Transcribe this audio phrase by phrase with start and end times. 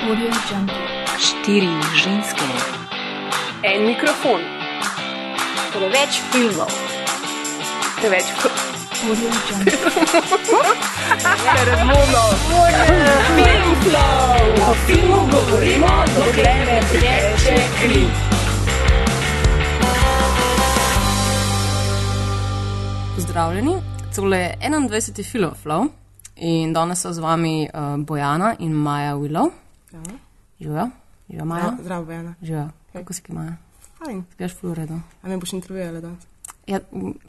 [0.00, 2.44] Štiri ženske,
[3.62, 4.40] En mikrofon,
[5.72, 6.72] preveč filmov,
[8.00, 8.24] preveč
[9.04, 9.72] Audio Jungle.
[14.64, 18.04] O filmu govorimo, dokler ne teče kri.
[23.14, 23.74] Pozdravljeni,
[24.16, 25.24] tole je 21.
[25.32, 25.88] Filoflow
[26.36, 29.50] in danes so z vami uh, Bojana in Maja Willow.
[30.60, 30.90] Živijo,
[31.28, 31.64] živijo Maja.
[31.64, 32.34] Ja, zdravo, Bojana.
[32.42, 33.56] Živijo, kako si ki Maja?
[33.98, 34.24] Fajn.
[34.32, 35.00] Spiješ v redu.
[35.22, 36.24] A me boš intervjuvala danes?
[36.66, 36.78] Ja,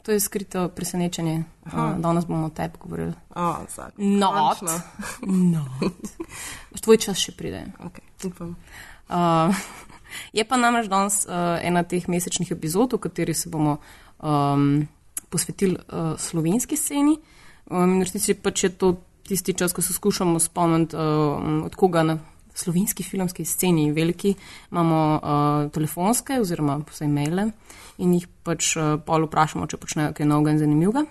[0.02, 1.44] to je skrito presenečenje.
[1.66, 3.12] Uh, danes bomo o tebi govorili.
[3.34, 3.92] O, vsak.
[3.96, 4.58] Not.
[4.58, 4.80] Končno.
[5.52, 5.94] Not.
[6.80, 7.64] Tvoj čas še pride.
[7.82, 8.56] Ok, upam.
[9.08, 9.54] Uh,
[10.38, 13.80] je pa namreč danes uh, ena teh mesečnih epizod, v kateri se bomo
[14.22, 14.86] um,
[15.28, 17.18] posvetili uh, slovenski sceni.
[17.66, 18.94] Um, in resnici pač je to
[19.26, 22.18] tisti čas, ko se skušamo spomniti, uh, od koga na
[22.54, 24.34] slovenski filmski sceni veliki
[24.70, 27.50] imamo uh, telefonske oziroma vse maile
[27.98, 31.04] in jih pač uh, pol vprašamo, če počnejo kaj novega in zanimivega.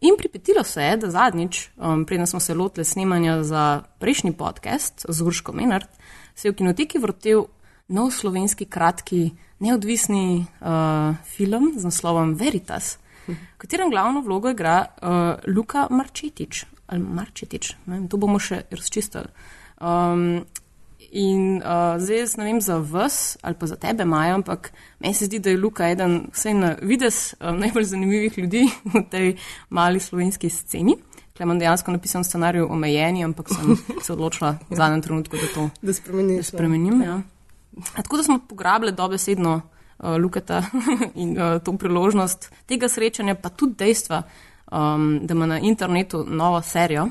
[0.00, 5.06] In pripetilo se je, da zadnjič, um, preden smo se lotili snemanja za prejšnji podcast
[5.08, 5.88] z Urško Menard,
[6.34, 7.48] se je v kinoteki vrtel
[7.88, 15.54] nov slovenski kratki neodvisni uh, film z naslovom Veritas, v katerem glavno vlogo igra uh,
[15.54, 16.64] Luka Marčetič.
[16.88, 19.28] Marčetič, ne to bomo še razčistili.
[19.80, 20.46] Um,
[21.10, 25.14] in uh, zdaj jaz ne vem za vas ali pa za tebe, Maja, ampak meni
[25.14, 29.36] se zdi, da je Luka eden vsaj na vides um, najbolj zanimivih ljudi v tej
[29.70, 30.96] mali slovenski sceni.
[31.32, 35.70] Tukaj imam dejansko napisan scenarij omejeni, ampak sem se odločila v zadnjem trenutku, da to
[35.82, 36.46] Da spremeniš.
[36.46, 37.02] spremenim.
[37.02, 37.20] Ja.
[37.94, 39.54] A Tako da smo pograbili dobesedno
[39.98, 40.62] uh, Lukata
[41.14, 44.22] in uh, to priložnost tega srečanja, pa tudi dejstva,
[44.72, 47.08] um, da ima na internetu novo serijo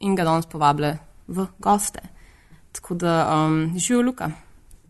[0.00, 2.15] in ga danes povabile v goste.
[2.76, 4.30] Tako da um, živijo Luka.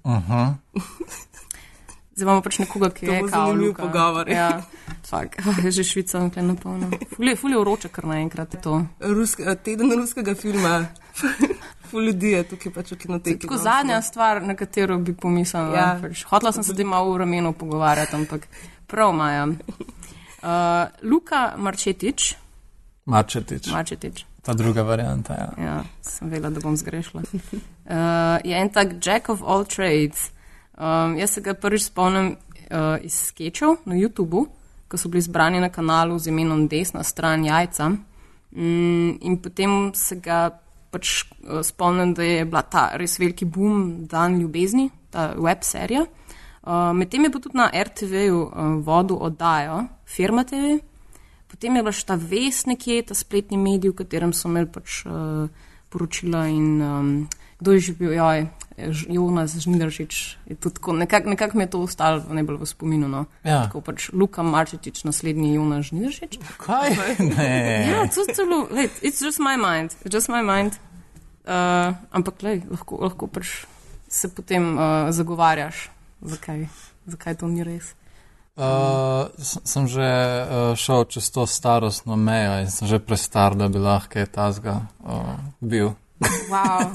[0.05, 0.55] Aha.
[2.17, 3.83] Zdaj imamo pač nekoga, ki To je kao Luka.
[3.83, 4.29] pogovor.
[4.29, 4.63] Ja,
[5.05, 6.89] fak, je že Švica, na polno.
[7.13, 8.87] Ful je, ful je vroče, kar naenkrat je to.
[9.01, 10.87] Rusk, eh, teden ruskega filma.
[11.91, 13.39] Ful ljudi je tukaj pač v kinoteki.
[13.45, 13.63] Tako no.
[13.63, 15.77] zadnja stvar, na katero bi pomislila.
[15.77, 15.91] Ja.
[16.03, 18.49] Pač, hotla sem se zdaj malo v ramenu pogovarjati, ampak
[18.89, 19.47] prav Maja.
[19.47, 22.35] Uh, Luka Marčetič,
[23.07, 23.69] Mačetič.
[23.71, 25.35] Marčetič, Ta druga varianta.
[25.35, 25.65] Ja.
[25.65, 30.31] ja, sem vedela, da bom zgrešila, uh, je en tak Jack of all trades.
[30.79, 32.37] Um, jaz se ga prvič spomnim
[32.71, 34.45] uh, iz sketchov na YouTubu,
[34.87, 37.89] ko so bili zbrani na kanalu z imenom Desna stran jajca.
[38.55, 40.51] Mm, in potem se ga
[40.95, 46.07] pač uh, spomnim, da je bila ta res veliki boom Dan ljubezni, ta web serija.
[46.63, 50.79] Uh, Medtem je pa tudi na RTV-ju uh, vodil oddajo Firma TV,
[51.57, 55.03] potem je bila še ta ves nekje, ta spletni medij, v katerem so imeli pač
[55.09, 55.49] uh,
[55.89, 57.11] poročila in um,
[57.57, 58.45] kdo je že bil, joj,
[59.09, 60.15] Jonas Žnidaršič.
[60.45, 63.09] je tudi tako- Nekako nekak mi je to ostalo najbolj v spominu.
[63.09, 63.25] No.
[63.41, 63.65] Ja.
[63.65, 66.37] Tako pač Luka Marčetič, naslednji Jonas Žnidaršič.
[66.61, 66.93] Kaj?
[67.25, 67.89] Ne.
[67.89, 70.77] Ja, to je celo, lej, it's just my mind, it's just my mind.
[71.49, 73.65] Uh, ampak, lej, lahko, lahko pač
[74.13, 75.89] se potem uh, zagovarjaš,
[76.21, 76.69] zakaj,
[77.09, 77.95] zakaj to ni res.
[78.57, 83.79] Uh, sem že uh, šel čez to starostno mejo in sem že prestar, da bi
[83.79, 85.93] lahko kaj tazga uh, bil.
[86.49, 86.89] Wow.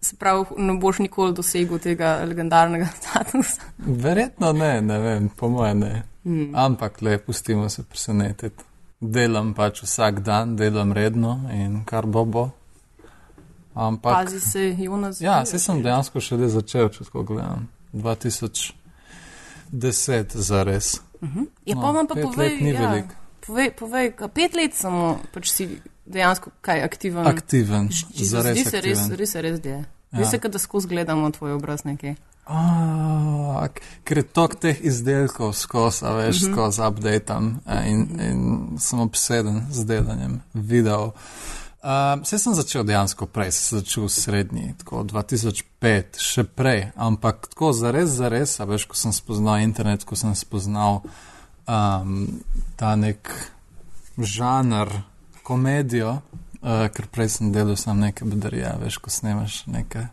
[0.00, 3.66] Se pravi, ne boš nikoli dosegel tega legendarnega statusa.
[3.78, 6.02] Verjetno ne, ne vem, po mojem ne.
[6.22, 6.54] Hmm.
[6.54, 8.64] Ampak le, pustimo se presenetiti.
[9.00, 12.50] Delam pač vsak dan, delam redno in kar bo bo.
[13.74, 14.14] Ampak.
[14.14, 15.20] Pazi se, Jonas.
[15.20, 17.66] Ja, se sem dejansko šele začel, če tako gledam.
[19.70, 21.00] 2010 za res.
[21.64, 23.14] Ja, no, pa vam pa povej, ni ja, veliko.
[23.40, 25.68] povej, povej, pet let samo pač si
[26.06, 27.26] dejansko kaj aktiven.
[27.26, 29.84] Aktiven, za res Zdi se res, res, res je.
[30.08, 30.24] Zdi Ja.
[30.24, 32.14] se, kot da skozi gledamo tvoj obraz nekaj.
[32.48, 33.68] A,
[34.04, 36.52] ker je tok teh izdelkov skozi, a veš, Mhm.
[36.52, 38.38] skozi updateam a, in, in
[38.78, 41.12] sem obseden z delanjem videov.
[41.78, 47.46] Uh, Vse sem začel dejansko prej, sem začel v srednji, tako 2005, še prej, ampak
[47.52, 51.04] tako zares, zares, a veš, ko sem spoznal internet, ko sem spoznal
[51.70, 52.42] um,
[52.74, 53.30] ta nek
[54.18, 54.90] žanr,
[55.46, 60.08] komedijo, uh, ker prej sem delal sam neke bedarije, veš, ko snemaš neke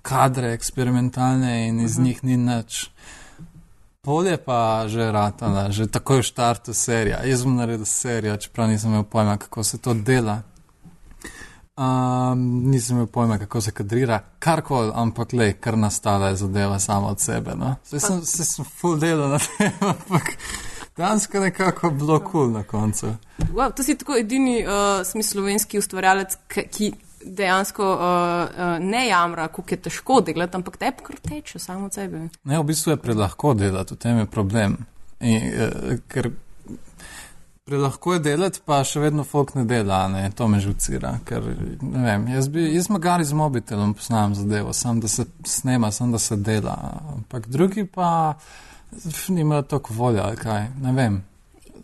[0.00, 2.88] kadre eksperimentalne in iz njih ni nič.
[4.00, 7.20] Polje pa že ratala, že takoj v štartu serija.
[7.28, 10.40] Jaz bom naredil serijo, čeprav nisem imel pojma, kako se to dela.
[11.80, 17.08] Um, nisem imel pojma, kako se kadrira, karkoli, ampak le, kar nastala je zadeva sama
[17.08, 17.54] od sebe.
[17.56, 17.74] No?
[17.84, 20.28] Saj sem, saj sem full delal na tem, ampak
[20.96, 23.14] dejansko nekako bilo kul cool na koncu.
[23.54, 26.90] Wow, to si tako edini uh, smisel slovenski ustvarjalec, ki, ki
[27.24, 31.96] dejansko uh, uh, ne jamra, kako je težko delati, ampak te kar teče samo od
[31.96, 32.26] sebe.
[32.44, 34.76] Ne, v bistvu je prelahko delati, v tem je problem.
[35.20, 36.28] In, uh, ker
[37.64, 41.12] prelahko je delati, pa še vedno folk ne dela, ne, to me žucira.
[41.24, 41.44] Ker,
[41.80, 46.18] vem, jaz bi, jaz magari z mobitelom poznam zadevo, sam da se snema, sam da
[46.18, 46.76] se dela,
[47.14, 48.34] ampak drugi pa
[49.28, 51.20] nimajo toliko volja, ali kaj, ne vem.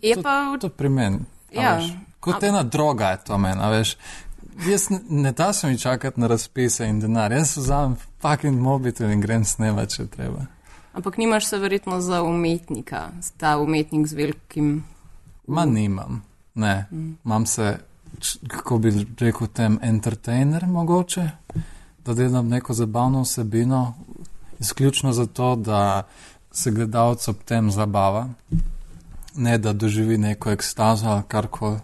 [0.01, 1.19] Je to, pa to pri meni.
[1.51, 1.77] Ja.
[1.77, 3.95] veš, Kot ena droga je to meni, veš.
[4.67, 9.11] Jaz ne, ne da se mi čakati na razpise in denar, jaz vzamem fucking mobitel
[9.13, 10.47] in grem snemati, če treba.
[10.97, 13.07] Ampak nimaš se verjetno za umetnika,
[13.37, 14.71] ta umetnik z velikim.
[15.47, 16.23] Ma nimam,
[16.55, 16.85] ne.
[17.25, 17.77] Imam se,
[18.47, 21.29] kako bi rekel, tem entertainer mogoče,
[22.05, 23.93] da delam neko zabavno vsebino,
[24.59, 26.07] izključno zato, da
[26.51, 28.27] se gledalec ob tem zabava,
[29.35, 31.79] ne da doživi neko ekstazo ali karkoli,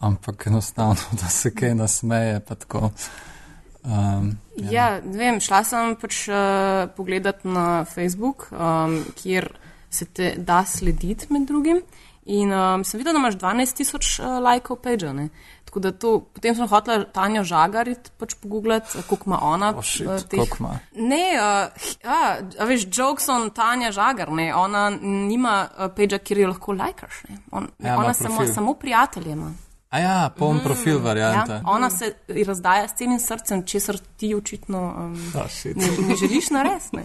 [0.00, 2.90] ampak enostavno, da se kaj nasmeje, pa tako.
[3.84, 9.48] Um, Ja, ja vem, šla sem pač uh, pogledat na Facebook, um, kjer
[9.92, 11.80] se te da slediti med drugim.
[12.26, 15.12] In um, sem videla, da imaš 12 tisoč uh, lajkov page.
[15.12, 15.28] Ne?
[15.64, 19.72] Tako da to, potem sem hotela Tanjo Žagarit pač pogooglati, koliko ima ona.
[19.76, 20.78] oh shit, uh, koliko ima.
[20.94, 22.18] Ne, uh, a,
[22.58, 27.22] a veš, jokes on Tanja Žagar, ne, ona nima uh, page, kjer jo lahko lajkaš.
[27.28, 27.38] Ne.
[27.50, 29.52] On, Ja, ona samo, samo prijatelje ima.
[29.90, 31.52] A ja, poln profil varianta.
[31.54, 32.14] Ja, ona se
[32.46, 35.76] razdaja s celim srcem, česar ti očitno um, Oh, shit.
[35.76, 36.98] ne, ne želiš narediti.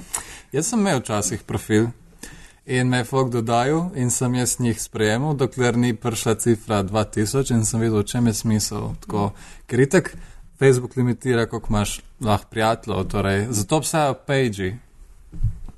[0.51, 1.87] Jaz sem imel včasih profil
[2.67, 7.55] in me je folk dodajal in sem jaz njih sprejemal, dokler ni prišla cifra 2000
[7.55, 8.89] in sem videl, v čem je smisel.
[9.05, 9.31] Tako,
[9.67, 10.11] ker itek
[10.59, 14.73] Facebook limitira, koliko imaš lahko prijateljev, torej zato obstajajo page.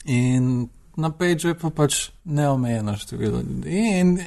[0.05, 3.69] In na page je pa pač neomejeno število ljudi.
[3.69, 4.19] In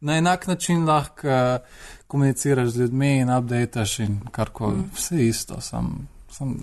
[0.00, 1.60] na enak način lahko uh,
[2.06, 4.90] komuniciraš z ljudmi in updateš in karkoli, mm.
[4.94, 6.56] vse isto, sam, sam,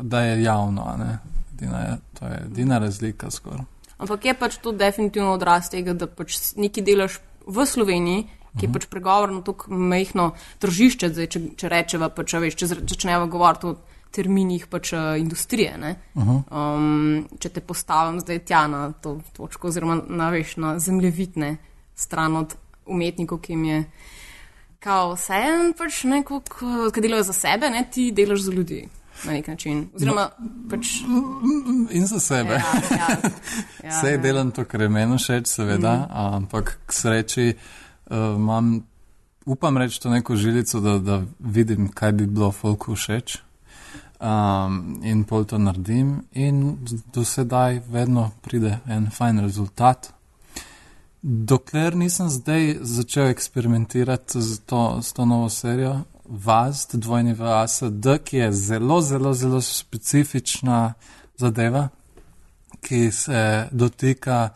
[0.00, 1.18] da je javno, ne.
[1.54, 3.77] Edina je, to je edina razlika skoraj.
[3.98, 8.26] Ampak je pač to definitivno odraz tega, da pač nekaj delaš v Sloveniji,
[8.58, 13.26] ki je pač pregovorno tako majhno tržišče, zdaj, če, če rečeva, pač, veš, če začneva
[13.30, 13.76] govoriti o
[14.14, 15.74] terminih pač, uh, industrije.
[15.78, 15.96] ne.
[16.14, 21.56] Um, če te postavim zdaj tja na to točko, oziroma na, veš, na zemljevidne
[21.98, 22.54] stran od
[22.88, 23.80] umetnikov, ki jim je
[24.80, 26.40] kao vse en, pač neko,
[26.94, 28.86] ki delajo za sebe, ne, ti delaš za ljudi
[29.24, 29.88] na nek način.
[29.94, 30.30] Oziroma,
[30.70, 30.86] pač.
[31.90, 32.50] In za sebe.
[32.50, 33.08] Ja, ja,
[33.84, 34.18] ja, Vse ja.
[34.18, 36.06] delam to, kar je meni všeč, seveda, mm.
[36.36, 38.82] ampak k sreči uh, imam,
[39.46, 43.38] upam reči to neko žilico, da, da vidim, kaj bi bilo folku všeč.
[44.18, 46.78] Um, in pol to naredim, in
[47.14, 50.10] do sedaj vedno pride en fajn rezultat.
[51.22, 58.36] Dokler nisem zdaj začel eksperimentirati z to, z to novo serijo, Vast, dvojni VASD, ki
[58.36, 60.94] je zelo, zelo, zelo specifična
[61.36, 61.88] zadeva,
[62.80, 64.48] ki se dotika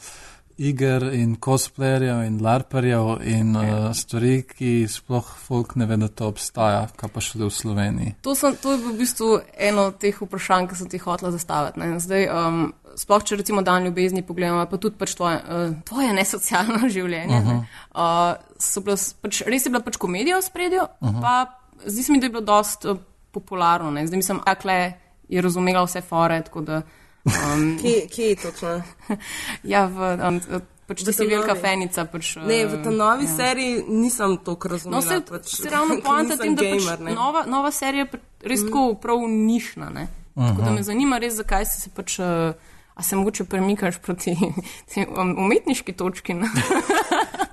[0.57, 6.29] iger in cosplayerjev in larperjev in uh, stvari, ki sploh folk ne ve, da to
[6.29, 8.15] obstaja, kaj pa šele v Sloveniji.
[8.23, 11.81] To, sem, to je v bistvu eno od teh vprašanj, ki sem ti hotela zastaviti.
[11.81, 11.97] Ne.
[12.03, 12.61] Zdaj, um,
[13.01, 17.41] sploh če recimo dan ljubezni pogledamo, pa tudi pač tvoje, uh, tvoje nesocialno življenje.
[17.41, 17.65] Uh -huh.
[17.97, 21.21] uh, so bile, s- pač, res je bila pač komedija v spredju, uh -huh.
[21.21, 22.99] pa zdi se mi, da je bilo dost uh,
[23.31, 23.90] popularno.
[23.90, 24.06] Ne.
[24.06, 24.93] Zdaj mislim, akle
[25.29, 26.82] je razumela vse fore, tako da.
[27.25, 28.83] Um, Kje, kje je točno?
[29.73, 30.40] ja, v, um,
[30.87, 32.04] pač V ti si velika fenica.
[32.04, 33.37] Pač, uh, Ne, v tej novi ja.
[33.37, 35.02] seriji nisem No, razumela.
[35.02, 37.14] se, pač, se ravno poanta tem, da pač gamer, ne.
[37.14, 38.66] nova, nova serija je res mm.
[38.66, 39.90] tako prav nišna.
[39.90, 40.09] Ne?
[40.35, 42.18] Tako da me zanima res, zakaj si se pač.
[42.18, 42.71] Uh,
[43.02, 44.37] A se mogoče premikaš proti
[45.21, 46.35] um, umetniški točki?
[46.40, 46.47] Ne?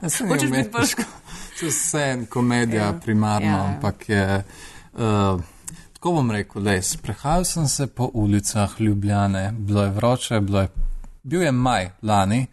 [0.01, 1.06] Ja, ni Hočeš biti bolj-.
[1.60, 2.94] To je vse komedija, Ja.
[2.94, 3.58] primarno, ja.
[3.58, 3.65] ja.
[3.65, 4.44] ampak je.
[4.94, 5.41] Uh,
[5.94, 10.68] tako bom rekel, da sprehajal sem se po ulicah Ljubljane, bilo je vroče, bilo je,
[11.30, 12.48] bil je maj lani.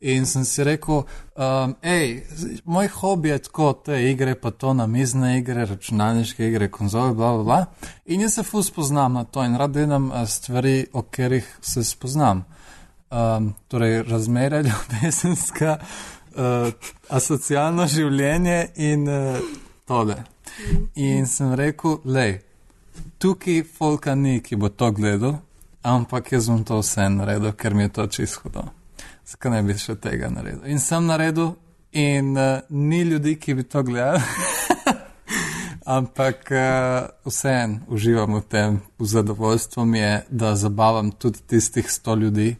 [0.00, 1.02] In sem si rekel,
[1.34, 2.20] um, hej,
[2.64, 7.44] moj hobi je tako te igre, pa to namizne igre, računalniške igre, konzole, bla, bla,
[7.44, 7.90] bla.
[8.06, 11.84] In jaz se ful spoznam na to in rad delam eh, stvari, o katerih se
[11.84, 12.44] spoznam.
[13.10, 15.78] Um, torej, razmerje ljubezenska,
[16.36, 16.70] uh,
[17.08, 19.40] asocialno življenje in uh,
[19.88, 20.20] tole.
[20.94, 22.38] In sem rekel, lej,
[23.18, 25.40] tukaj folka ni, ki bo to gledal,
[25.82, 28.64] ampak jaz bom to vse naredil, ker mi je to čisto hudo.
[29.26, 30.64] Zakaj ne bi še tega naredil?
[30.66, 31.54] In sem naredil,
[31.92, 34.22] in uh, ni ljudi, ki bi to gledali.
[35.98, 42.14] Ampak uh, vseeno uživam v tem, v zadovoljstvu mi je, da zabavam tudi tistih sto
[42.14, 42.56] ljudi,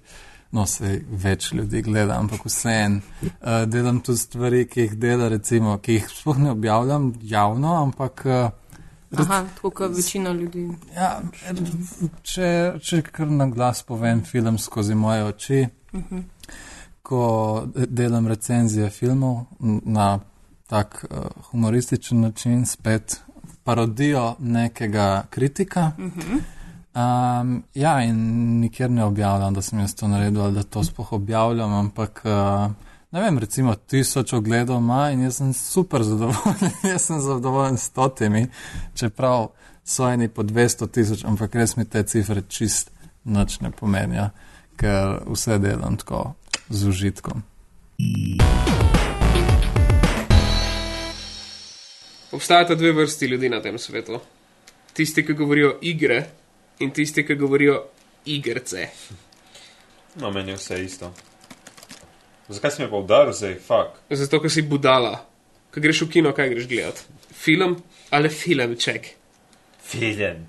[0.50, 5.76] no se več ljudi gleda, ampak vseeno uh, delam tudi stvari, ki jih dela, recimo,
[5.76, 8.48] ki jih sploh ne objavljam javno, ampak uh,
[9.16, 10.68] Aha, tako kot večina ljudi.
[10.94, 11.20] Ja,
[12.22, 12.48] če,
[12.82, 16.22] če kar na glas povem film skozi moje oči, uh -huh.
[17.02, 19.44] ko delam recenzije filmov
[19.84, 20.18] na
[20.66, 21.18] tak uh,
[21.50, 23.20] humorističen način, spet
[23.64, 25.92] parodijo nekega kritika.
[25.98, 26.40] Uh -huh.
[26.98, 28.16] Um, ja, in
[28.60, 32.72] nikjer ne objavljam, da sem jaz to naredil ali da to sploh objavljam, ampak uh,
[33.10, 37.82] ne vem, recimo tisoč ogledov ima in jaz sem super zadovoljen, jaz sem zadovoljen s
[37.82, 38.46] stotimi,
[38.94, 39.48] čeprav
[39.84, 42.90] so eni po 200 tisoč, ampak res mi te cifre čist
[43.24, 44.28] noč ne pomenijo,
[44.76, 46.34] ker vse delam tako
[46.68, 47.42] z užitkom.
[52.32, 54.20] Obstajata dve vrsti ljudi na tem svetu.
[54.92, 56.26] Tisti, ki govorijo igre,
[56.78, 57.84] in tisti, ki govorijo
[58.24, 58.88] igrice.
[60.20, 61.12] No, meni je vse isto.
[62.48, 63.98] Zakaj si me pa udaril zdaj, fuk?
[64.10, 65.20] Zato, ker si budala.
[65.68, 67.02] Ko greš v kino, kaj greš gledat?
[67.32, 67.76] Film
[68.10, 69.12] ali filmček?
[69.84, 70.46] Film.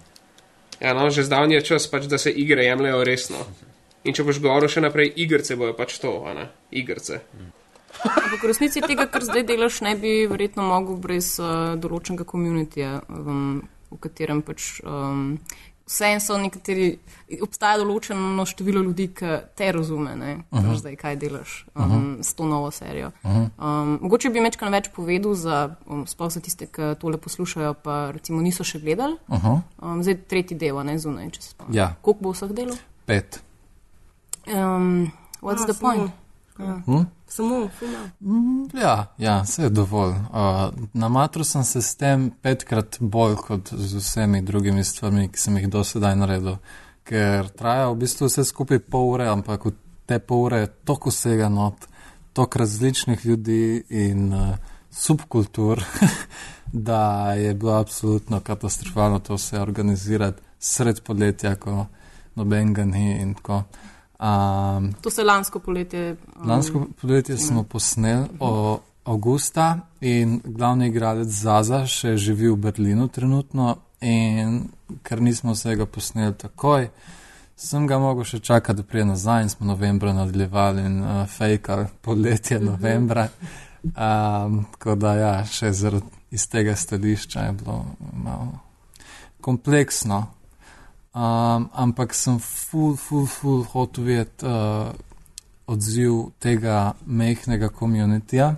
[0.80, 3.44] Ja, no, že zdavni je čas, pač, da se igre jemljajo resno.
[4.08, 6.46] In če boš govoril še naprej, igrice bojo pač to, a ne?
[6.72, 7.20] Igrice.
[8.00, 13.02] Ampak v resnici tega, kar zdaj delaš, ne bi verjetno mogel brez uh, določenega komunitija,
[13.12, 13.60] um,
[13.92, 15.36] v katerem pač um,
[15.90, 16.90] vseeno so nekateri,
[17.42, 20.78] obstaja določeno število ljudi, ki te razume, ne, uh -huh.
[20.78, 22.24] zdaj, kaj delaš um, uh -huh.
[22.24, 23.12] s to novo serijo.
[23.24, 23.50] Uh -huh.
[23.58, 28.12] um, mogoče bi mečkaj več povedal za, um, sploh za tiste, ki tole poslušajo, pa
[28.12, 29.18] recimo niso še gledali.
[29.28, 29.62] Uh -huh.
[29.82, 31.76] um, zdaj tretji del, ne zunaj, če se spomnim.
[31.76, 31.96] Ja.
[32.02, 32.78] Koliko bo vseh delov?
[33.06, 33.42] Pet.
[34.48, 36.12] Um, what's A, the point?
[36.60, 36.82] Ja.
[36.86, 37.06] Hm?
[37.30, 38.10] Samo, fuma.
[38.82, 40.10] Ja, ja, vse je dovolj.
[40.10, 45.40] Uh, na matru sem se s tem petkrat bolj kot z vsemi drugimi stvarmi, ki
[45.40, 46.58] sem jih do sedaj naredil,
[47.06, 49.76] ker traja v bistvu vse skupaj pol ure, ampak v
[50.10, 51.86] te pol ure je toliko vsega not,
[52.34, 54.58] toliko različnih ljudi in uh,
[54.90, 55.84] subkultur,
[56.90, 61.86] da je bilo absolutno katastrofalno to vse organizirati sred podletja, ko
[62.36, 63.64] nobenega ni in tako.
[64.20, 66.16] Um, To se lansko poletje.
[66.36, 73.08] Um, Lansko poletje smo posneli o avgusta in glavni igralec Zaza še živi v Berlinu
[73.08, 74.68] trenutno in
[75.04, 76.90] ker nismo vsega posneli takoj,
[77.56, 81.88] sem ga mogel še čakati, da prije nazaj in smo novembra nadaljevali in uh, fejkali
[82.02, 83.28] poletje novembra.
[83.84, 88.60] Um, tako da ja, še zaradi iz tega stališča je bilo malo
[89.42, 90.26] kompleksno.
[91.10, 94.92] Um, ampak sem ful, ful, ful hotel videti uh,
[95.66, 98.52] odziv tega mehkega komunitija,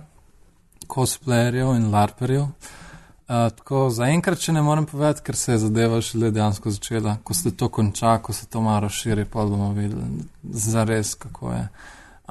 [0.84, 2.42] cosplayerjev in larperjev.
[2.42, 7.32] Uh, tako zaenkrat, če ne morem povedati, ker se je zadeva šele dejansko začela, ko
[7.34, 11.66] se to konča, ko se to malo razširi, pa bomo videli zares, kako je.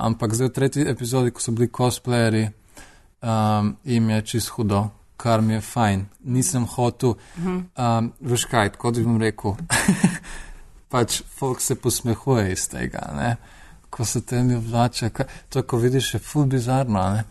[0.05, 2.51] Ampak zdaj v tretji epizodi, ko so bili cosplayerji,
[3.25, 4.85] um, jim je čist hudo,
[5.21, 6.05] kar mi je fajn.
[6.23, 9.55] Nisem hotel, um, veš kaj, kot bi vam rekel,
[10.93, 13.35] pač folk se posmehuje iz tega, ne?
[13.91, 17.01] ko se te mi vlače, kaj, to ko vidiš, je ful bizarno.
[17.13, 17.23] Ne?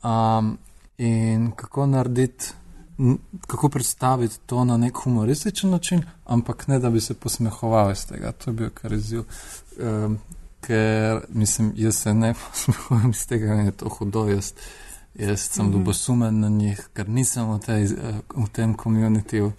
[0.00, 0.54] Um,
[0.98, 2.54] in kako narediti,
[3.46, 8.32] kako predstaviti to na nek humorističen način, ampak ne da bi se posmehoval iz tega,
[8.32, 9.26] to je bil kar izziv.
[9.76, 10.18] Um,
[10.66, 14.26] ker mislim, jaz se ne posmehujem iz tega, je to hudo.
[14.28, 14.52] Jaz,
[15.18, 15.74] jaz sem mm -hmm.
[15.74, 19.52] ljubosumen na njih, ker nisem v, tej, eh, v tem komunitiju.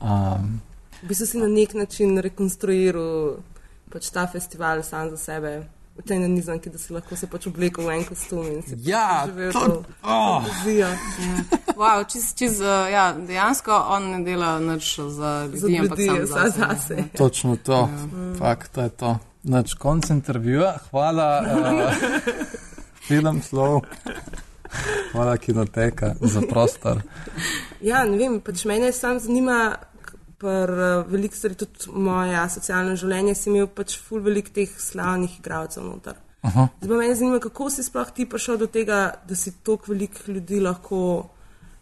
[0.00, 0.60] Um,
[1.02, 3.36] Bi se si na nek način rekonstruiral
[3.92, 7.86] pač ta festival sam za sebe, v tej nanizanki, da si lahko se pač oblekel
[7.86, 10.44] v en kostum in si Ja, živel to- to oh.
[10.44, 10.88] fantazijo.
[11.76, 16.26] Wow, čez, čez, uh, ja, dejansko on ne dela nič za ljudi, Za ampak ljudi,
[16.26, 16.58] sam sam zase.
[16.68, 17.04] zase.
[17.16, 17.88] Točno to,
[18.38, 19.18] fakt, to je to.
[19.42, 21.94] Nač konc intervjuja, hvala uh,
[23.08, 23.80] film slov,
[25.12, 27.02] hvala kinoteka za prostor.
[27.80, 29.76] Ja, ne vem, pač mene sam zanima,
[30.40, 35.38] ker uh, veliko stvari, tudi moje socialno življenje, si imel pač ful velik teh slavnih
[35.40, 36.20] igralcev noter.
[36.46, 36.68] Aha.
[36.78, 40.20] Zdaj pa mene zanima, kako si sploh ti prišel do tega, da si toliko velik
[40.28, 41.00] ljudi lahko,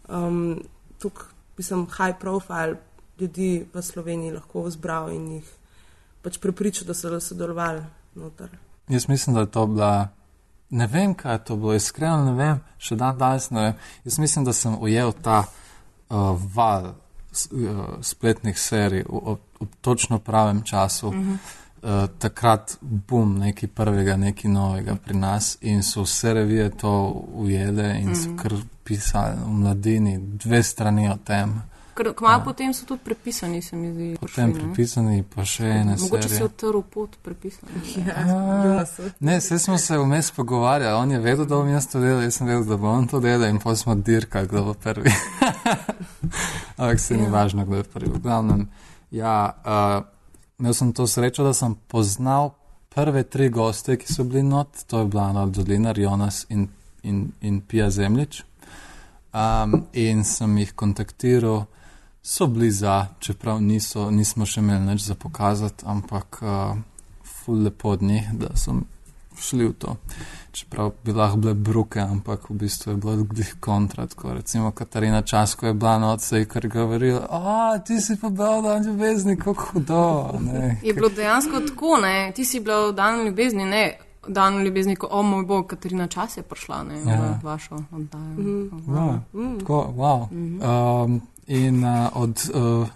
[0.09, 0.57] um,
[1.01, 2.79] toliko, mislim, high profile
[3.19, 5.51] ljudi v Sloveniji lahko zbral in jih
[6.25, 7.83] pač prepričal, da so sodelovali
[8.15, 8.49] noter.
[8.89, 9.91] Jaz mislim, da je to bila.
[10.75, 13.73] Ne vem, kaj je to bilo, iskreno ne vem, še dan danes ne vem.
[14.03, 16.17] Jaz mislim, da sem ujel ta uh,
[16.55, 21.07] val uh, spletnih serij v- ob, ob točno pravem času.
[21.07, 21.37] Uh -huh.
[21.83, 26.91] uh, takrat bum, nekaj prvega, nekaj novega pri nas in so vse revije to
[27.33, 28.53] ujele in uh so kar
[28.83, 31.61] pisali v mladini, dve strani o tem.
[31.95, 34.07] Ker kmalu potem so tudi prepisani, se mi zdi.
[34.19, 34.73] Potem prišli, ne.
[34.73, 36.45] pripisani pa še ene Mogoče si serije.
[36.45, 37.81] odtrl pot prepisani.
[38.07, 38.85] Ja,
[39.19, 42.35] Ne, vse smo se vmes pogovarjali, on je vedel, da bom jaz to delal, jaz
[42.35, 45.11] sem vedel, da bom on to delal in potem smo dirkali, kdo bo prvi.
[46.77, 48.11] Ampak se ni važno, kdo je prvi.
[48.11, 48.67] V glavnem,
[49.11, 50.03] ja, uh,
[50.59, 52.51] imel sem to srečo, da sem poznal
[52.91, 56.67] prve tri goste, ki so bili not, to je bila Arnold Dolinar, Jonas in,
[57.03, 58.43] in, in Pija Zemljič.
[59.35, 61.65] Um, in sem jih kontaktiral,
[62.25, 66.77] so bili za, čeprav niso, nismo še imeli nič za pokazati, ampak uh,
[67.23, 68.73] ful lepo od njih, da so
[69.37, 69.93] šli v to.
[70.51, 74.07] Čeprav bi lahko bile bruke, ampak v bistvu je bilo glih kontra.
[74.07, 78.29] Tako, recimo Katarina Časko je bila na odsej, ker je govorila, a ti si pa
[78.29, 80.39] bil dan ljubezni, kako hudo.
[80.39, 82.31] Ne, Je bilo dejansko tako, ne?
[82.35, 83.83] ti si bil dan ljubezni, ne
[84.27, 87.37] dan ljubezni, ko, o moj bog, Katarina čas je prišla ne, Ja.
[87.41, 88.35] v vašo oddajo.
[88.87, 89.19] Wow,
[89.59, 90.27] tako, wow.
[91.05, 92.87] Um, in uh, od uh,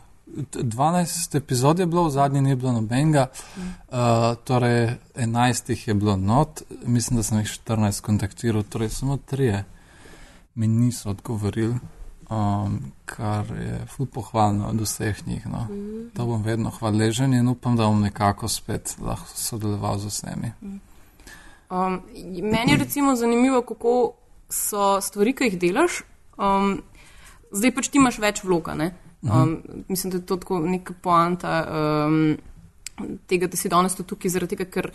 [0.52, 5.94] t- 12 epizod je bilo, v zadnji ni bilo nobenega, uh, torej 11 jih je
[5.94, 9.64] bilo not, mislim, da sem jih 14 kontaktiral, torej samo trije
[10.56, 11.76] mi niso odgovorili.
[12.30, 15.48] Um, kar je ful pohvalno od vseh njih.
[15.48, 15.68] No.
[16.14, 20.52] To bom vedno hvaležen in upam, da bom nekako spet lahko sodeloval z vsemi.
[20.62, 22.02] Um,
[22.52, 24.14] meni je recimo zanimivo, kako
[24.50, 26.02] so stvari, ki jih delaš.
[26.38, 26.82] Um,
[27.52, 28.76] zdaj pač ti imaš več vloga.
[28.76, 28.92] ne.
[29.22, 31.54] Um, mislim, da je to tako neka poanta
[32.08, 32.38] um,
[33.28, 34.92] tega, da si danes tu tukaj, zaradi tega, ker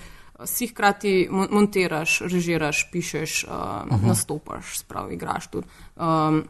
[0.48, 5.68] si hkrati mon- montiraš, režiraš, pišeš, um, nastopaš, spravi, igraš tudi.
[5.96, 6.44] Um,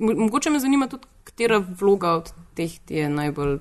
[0.00, 3.58] mogoče me zanima tudi, katera vloga od teh ti je najbolj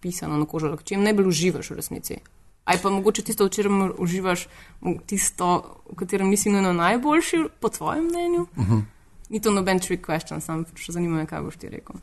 [0.00, 2.18] pisana na kožo, ali čem najbolj uživaš v resnici.
[2.64, 4.48] Ali pa mogoče tisto, v čem uživaš,
[5.06, 8.46] tisto, v katerem nisi nujno najboljši, po tvojem mnenju?
[8.56, 8.82] Uh -huh.
[9.28, 11.98] Ni to noben trick question, sam še zanima me, kaj boš ti rekel.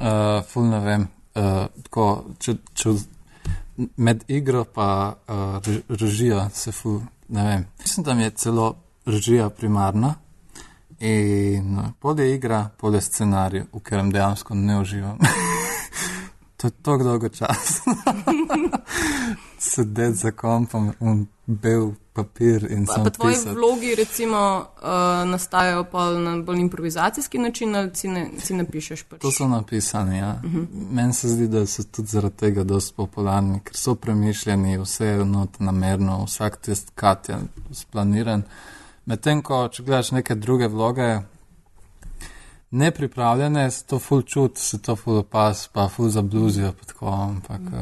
[0.00, 1.06] Uh, ful ne vem.
[1.32, 2.06] Uh, tako,
[2.38, 2.92] če, če
[3.96, 7.00] med igro pa uh, re- režijo se ful
[7.32, 7.64] ne vem.
[7.80, 8.74] Mislim, da mi je celo
[9.06, 10.14] režija primarna
[11.00, 15.18] in uh, polje igra, polje scenarij, v katerem dejansko ne uživam.
[16.56, 17.96] to je tako dolgo časa.
[19.72, 23.54] Sedeti za kompom, un bel papir in Pa, samo pa tvoji pisati.
[23.54, 24.38] vlogi recimo
[24.76, 24.88] uh,
[25.30, 29.02] nastajajo pa na bolj improvizacijski način ali si ne, si ne pišeš?
[29.02, 29.20] Pač?
[29.20, 30.18] To so napisani.
[30.18, 30.40] Ja.
[30.44, 30.66] Uh -huh.
[30.90, 35.24] Meni se zdi, da so tudi zaradi tega dosti popularni, ker so premišljeni, vse je
[35.24, 37.36] not namerno, vsak test kat je
[37.72, 38.42] splaniran.
[39.06, 41.20] Medtem ko, če gledaš neke druge vloge,
[42.70, 47.60] nepripravljene, se to ful čut, se to ful opas, pa ful zabluzijo, pa tako, ampak
[47.60, 47.78] uh,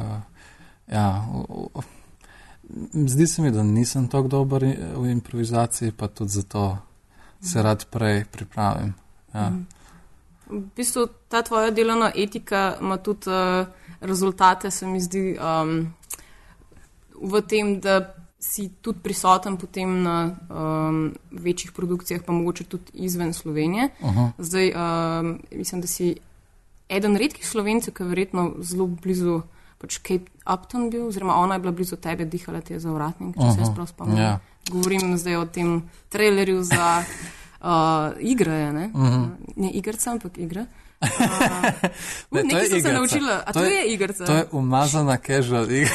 [0.88, 1.26] ja.
[1.32, 1.99] v- v-
[2.92, 4.64] Zdi se mi, da nisem tako dober
[4.96, 6.78] v improvizaciji, pa tudi zato
[7.40, 8.94] se rad prej pripravim.
[9.34, 9.52] Ja.
[10.50, 13.66] V bistvu ta tvoja delovna etika ima tudi uh,
[14.00, 15.94] rezultate, se mi zdi, um,
[17.22, 23.32] v tem, da si tudi prisoten potem na um, večjih produkcijah, pa mogoče tudi izven
[23.32, 23.88] Slovenije.
[24.00, 24.30] Uh -huh.
[24.38, 26.16] Zdaj, um, mislim, da si
[26.88, 29.40] eden redkih slovencev, ki je verjetno zelo blizu.
[29.80, 33.36] Pač Kate Upton bil, oziroma ona je bila blizu tebe, dihala ti je za vratnik,
[33.36, 34.18] če se jaz prav spomnim.
[34.18, 34.38] ja.
[34.70, 37.02] Govorim zdaj o tem trailerju za
[37.60, 39.28] uh, igre, ne, uh -huh.
[39.56, 40.66] ne igrca, ampak igre.
[41.00, 41.08] Uh,
[42.30, 42.92] Ne, nekaj je sem se igrica.
[42.92, 44.24] naučila, a to, to je igrica.
[44.24, 45.90] To je umazana casual igra.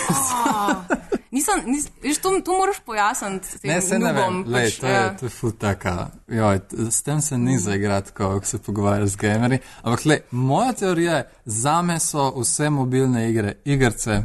[1.35, 3.59] Nisem, nis, veš, to, to moraš pojasniti.
[3.67, 4.99] Ne, se ne vem, Lej, pač, to, ja.
[5.01, 5.95] je, to je ful taka.
[6.31, 9.59] Joj, s tem se ni zaigrati, ko se pogovarjaš z gamerji.
[9.81, 14.21] Ampak, le, moja teorija je, za me so vse mobilne igre, igrice,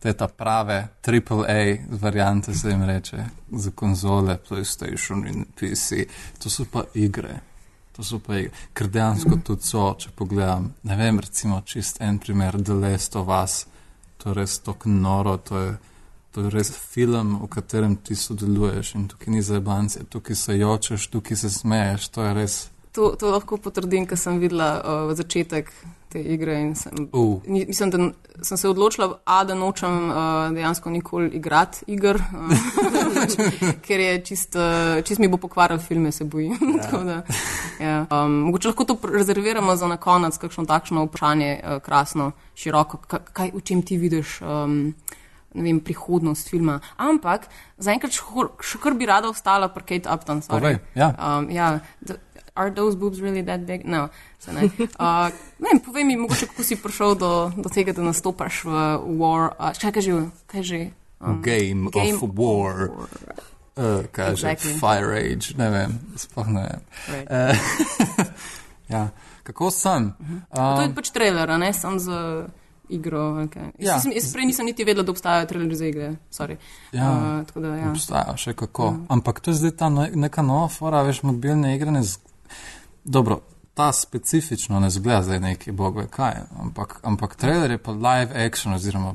[0.00, 6.06] te ta prave, AAA variante se jim reče, za konzole, PlayStation in PC.
[6.38, 7.36] To so pa igre.
[7.96, 8.54] To so pa igre.
[8.72, 13.28] Ker dejansko tudi so, če pogledam, ne vem, recimo čist en primer, The Last of
[13.28, 13.66] Us,
[14.16, 15.78] to je res tako noro, to je.
[16.34, 21.08] To je res film, v katerem ti sodeluješ in tukaj ni zabancije, tukaj se jočeš,
[21.10, 22.58] tukaj se smeješ, to je res.
[22.92, 25.70] To, to lahko potrdim, ker sem videla uh, začetek
[26.10, 27.38] te igre in sem, Uh.
[27.46, 27.98] mislim, da
[28.42, 30.16] sem se odločila, a, da nočem uh,
[30.54, 32.50] dejansko nikoli igrati iger, uh,
[33.86, 36.58] ker je čist, uh, čist mi bo pokvaril filme, se bojim.
[36.82, 37.22] Tako da,
[37.80, 38.06] ja.
[38.10, 43.22] um, mogoče lahko to rezerviramo za na konec, kakšno takšno vprašanje, uh, krasno, široko, ka-
[43.32, 44.40] kaj, v čem ti vidiš.
[44.42, 44.94] Um,
[45.54, 46.80] vem, prihodnost filma.
[46.96, 50.42] Ampak zaenkrat še kar bi rada ostala pri Kate Upton.
[50.42, 50.60] sorry.
[50.60, 51.10] Povej, ja.
[51.18, 52.18] Um, ja, the,
[52.56, 53.84] are those boobs really that big?
[53.84, 54.08] No,
[54.38, 54.70] se ne.
[54.98, 58.72] Uh, ne vem, povej mi, mogoče kako si prišel do, do tega, da nastopaš v
[59.18, 59.54] War.
[59.58, 60.12] Uh, kaj kaže,
[60.46, 60.80] kaj že?
[61.20, 62.88] Um, Game, Game of War,
[63.76, 64.78] uh, kaže Exactly.
[64.80, 66.80] Fire Age, ne vem, sploh ne vem.
[67.12, 67.28] Right.
[67.28, 68.24] Uh,
[68.90, 69.08] Ja.
[69.42, 70.14] Kako sem?
[70.54, 72.46] To je Um, pač trailer, ne sam za
[72.90, 73.44] igro.
[73.44, 73.70] Okay.
[73.78, 73.92] Ja.
[73.92, 76.10] Jaz, sem- jaz prej nisem niti vedela, da obstajajo trailerji za igre.
[76.32, 76.56] Sorry.
[76.92, 77.10] Ja.
[77.56, 77.90] Uh, da, ja.
[77.90, 78.94] obstaja še kako.
[79.08, 81.90] Ampak to je zdaj ta no, neka nova fora, veš, mobilne igre.
[81.90, 82.18] Ne z...
[83.04, 83.40] Dobro,
[83.74, 88.46] ta specifično ne zgleda zdaj neki bog ve kaj, ampak, ampak trailer je pa live
[88.46, 89.14] action oziroma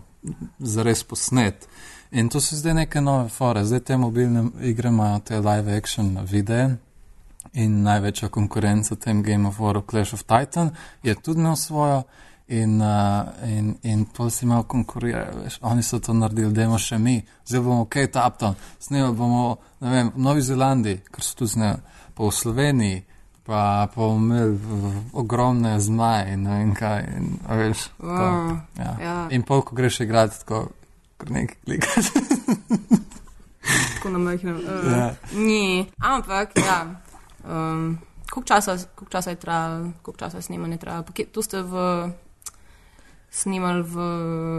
[0.60, 1.68] zares posnet.
[2.12, 3.66] In to so zdaj neke nove fore.
[3.66, 6.78] Zdaj te mobilne igre imajo te live action videe.
[7.54, 10.72] In največja konkurenca tem Game of War, Clash of Titan,
[11.04, 12.04] je tudi imel svojo,
[12.48, 15.40] in, uh, in, in pol si imel konkurirajo.
[15.44, 15.58] Veš.
[15.62, 20.12] Oni so to naredili, da imamo še mi, zdaj bomo Kate Upton, snemali bomo vem,
[20.16, 21.82] v Novi Zelandiji, ker so tu snemali,
[22.16, 23.04] pa v Sloveniji,
[23.46, 24.60] pa, pa imeli
[25.14, 27.04] ogromne zmaje in ne vem kaj.
[27.18, 28.94] In, veš, tako, Mm, ja.
[29.02, 29.18] ja.
[29.32, 30.68] in pol, ko greš igrati, tako
[31.18, 32.06] kar nekaj klikaš.
[33.96, 34.56] Tako na majhnem.
[34.56, 35.16] Uh, Ja.
[35.34, 36.86] Ni, ampak, ja.
[37.44, 37.98] Um,
[38.30, 41.04] koliko, časa, koliko časa je trajalo, koliko časa je snemanje trajalo?
[41.32, 41.74] To ste v,
[43.36, 43.96] snemali v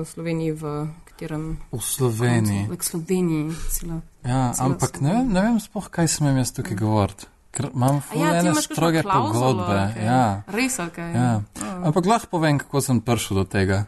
[0.05, 0.65] Sloveniji, v
[1.09, 1.57] katerem?
[1.73, 2.69] V Sloveniji.
[2.69, 3.45] V Sloveniji.
[3.73, 4.03] Celo.
[4.21, 7.25] Ja, Celo ampak ne vem, ne vem sploh, kaj smem jaz tukaj govoriti.
[7.57, 9.97] Ker imam A ful ja, ene stroge klavzulo, pogodbe.
[9.97, 10.05] okej.
[10.05, 10.45] Ja.
[10.53, 10.99] Res, ok.
[11.01, 11.41] Ja.
[11.89, 13.87] Ampak lahko povem, kako sem prišel do tega.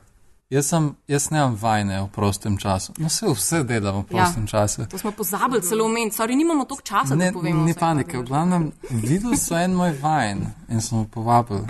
[0.48, 2.96] Jaz, sem, jaz nemam vajne v prostem času.
[2.96, 4.64] No, vse, vse delam v prostem ja.
[4.64, 4.88] času.
[4.88, 7.68] To smo pozabili celo omeniti, sorry, nimamo toliko časa, Ne, da povemo.
[7.68, 8.16] ni panike.
[8.16, 11.68] V glavnem, videl so en moj vajen in sem ga povabil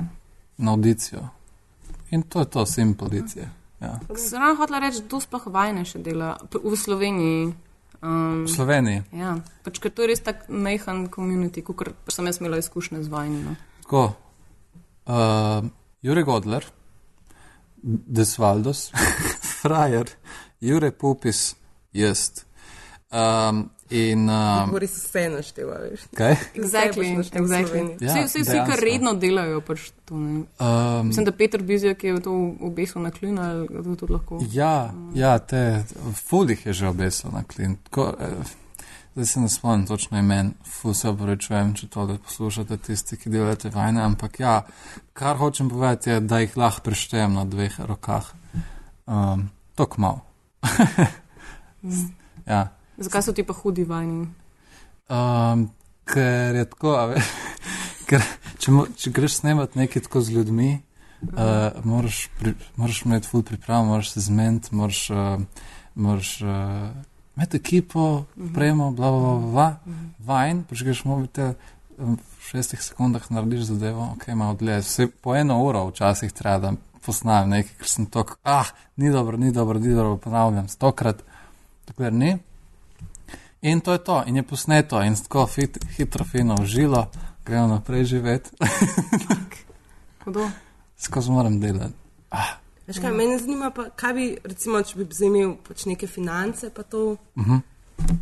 [0.62, 1.26] na audicijo.
[2.10, 3.50] In to je to, simple audicije.
[3.80, 4.00] Ja.
[4.16, 7.54] Sem ravno hotela reči, kdo sploh vajne še dela v Sloveniji.
[8.02, 9.02] Um, V Sloveniji.
[9.12, 13.10] ja, pač ker to je res tak majhen komunity, kot sem jaz imela izkušnje z
[13.10, 13.42] vajni.
[13.42, 13.54] No.
[13.82, 14.02] Tako,
[15.10, 15.66] uh,
[16.02, 16.66] Jure Godler,
[17.82, 18.90] Desvaldos,
[19.62, 20.10] Frajer,
[20.60, 21.56] Jure Pupis,
[21.92, 22.44] jaz.
[23.10, 26.00] Um, in um, Govori se vse našteva, veš.
[26.16, 26.34] kaj?
[26.54, 27.82] Exactly, Vse v exactly.
[28.00, 30.44] Ja, Vsi, vsi, vsi, kar redno delajo, pač to ne.
[30.60, 34.38] Um, Mislim, da Peter Bizjak je to obesil na klin ali kdo to lahko.
[34.52, 35.84] ja, ja, te
[36.28, 37.76] fulih je že obesil na klin.
[37.88, 38.54] Tako, eh,
[39.14, 43.70] zdaj se ne spomnim točno imen, ful se oporečujem, če tole poslušate tisti, ki delate
[43.70, 44.62] vajne, ampak ja,
[45.12, 48.26] kar hočem povedati je, da jih lahko preštejem na dveh rokah.
[49.06, 50.20] Um, Tok mal.
[52.46, 52.68] ja.
[52.98, 54.26] Zakaj so ti pa hudi vajni?
[55.08, 55.68] Um,
[56.08, 57.28] ker je tako, a veš,
[58.10, 58.24] ker
[58.58, 60.70] če, mo, če greš snemati nekaj tako z ljudmi,
[61.30, 66.90] uh, moraš, pri, moraš imeti full priprav, moraš se zmeniti, moraš, uh, moraš uh,
[67.36, 68.08] imeti ekipo,
[68.54, 69.68] premo, bla, bla, bla, bla,
[70.26, 71.54] vajn, prižgeš mobitel,
[71.98, 72.18] v
[72.50, 74.86] šestih sekundah narediš zadevo, ok, ima odlez.
[74.86, 79.38] Vse po eno uro včasih treba, da posnamem nekaj, ker sem tok, ah, ni dobro,
[79.38, 81.22] ni dobro, ni dobro, ponavljam stokrat,
[81.86, 82.36] dokler ni.
[83.62, 87.10] In to je to, in je posneto, in tako fit, hitro, fino užilo,
[87.44, 88.50] gremo naprej živeti,
[90.24, 90.50] Hudo.
[90.96, 91.94] skozi moram delati.
[92.86, 96.82] Veš kaj, mene zanima pa, kaj bi, recimo, če bi imel pač neke finance, pa
[96.82, 97.60] to, Uh -huh.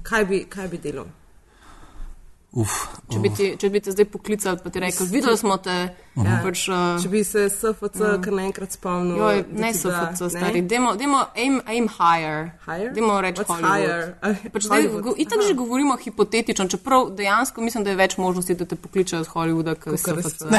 [0.03, 1.07] kaj bi, kaj bi delal?
[2.56, 2.72] Uf,
[3.12, 5.74] Če bi, ti, če bi te zdaj poklicali, pa ti rekel, videli smo te,
[6.16, 6.38] Ja.
[6.40, 9.18] pač, uh, Če bi se SFC kar naenkrat spomnil.
[9.18, 10.30] joj, ne so da- FCC ne?
[10.30, 12.50] stari, demo, demo aim, aim higher.
[12.64, 12.94] Higher?
[12.94, 14.14] Demo reči higher?
[14.48, 15.48] Pač zdaj, go, itak aha.
[15.48, 19.74] že govorimo hipotetično, čeprav dejansko mislim, da je več možnosti, da te pokličejo z Hollywooda,
[19.76, 20.48] kot SFC.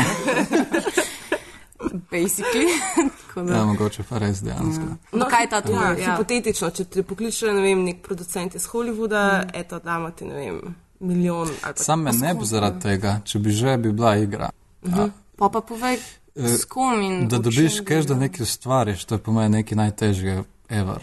[2.12, 2.67] Basically.
[3.38, 4.86] Da- ja, mogoče pa res dejansko.
[5.13, 5.71] No, kaj je ta tu?
[5.71, 6.12] Ja, Ja.
[6.12, 9.49] hipotetično, če te pokliče, ne vem, nek producent iz Hollywooda, mm.
[9.53, 10.57] eto, damo ti, ne vem,
[10.99, 14.49] milijon Sam me ne bi zaradi tega, če bi že bi bila igra.
[14.86, 15.99] A, Pa pa povej,
[16.36, 17.27] Eh, s kom in.
[17.27, 21.01] da dobiš kaj, da nekaj ustvariš, to je po meni nekaj najtežjega ever.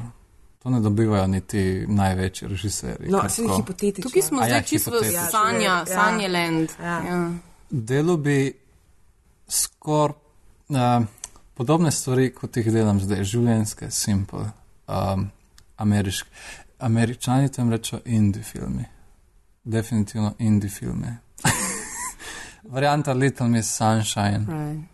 [0.58, 3.08] To ne dobivajo niti največji režiserji.
[3.10, 3.56] No, se tako.
[3.56, 4.02] hipotetično.
[4.02, 5.86] Tukaj smo A ja, zdaj čisto v sanja, Ja.
[5.86, 6.68] Sanjeland.
[6.80, 7.02] Ja.
[7.04, 7.30] Ja.
[7.70, 8.52] Delo bi
[9.48, 10.14] skoraj
[10.68, 11.04] uh,
[11.54, 14.50] podobne stvari, kot jih delam zdaj, življenjske, simple,
[14.88, 15.30] um,
[15.76, 16.28] ameriške.
[16.78, 18.84] Američani tam rečejo indie filmi.
[19.64, 21.08] Definitivno indie filmi.
[22.74, 24.44] Varianta Little Miss Sunshine.
[24.48, 24.84] Right.